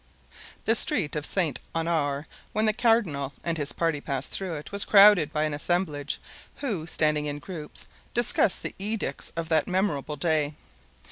The 0.65 0.73
street 0.73 1.15
of 1.15 1.27
Saint 1.27 1.59
Honore, 1.75 2.25
when 2.53 2.65
the 2.65 2.73
cardinal 2.73 3.33
and 3.43 3.55
his 3.55 3.71
party 3.71 4.01
passed 4.01 4.31
through 4.31 4.55
it, 4.55 4.71
was 4.71 4.83
crowded 4.83 5.31
by 5.31 5.43
an 5.43 5.53
assemblage 5.53 6.19
who, 6.55 6.87
standing 6.87 7.27
in 7.27 7.37
groups, 7.37 7.85
discussed 8.15 8.63
the 8.63 8.73
edicts 8.79 9.31
of 9.35 9.47
that 9.49 9.67
memorable 9.67 10.15
day. 10.15 10.55